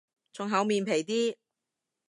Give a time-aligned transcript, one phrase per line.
[0.33, 1.35] 仲厚面皮啲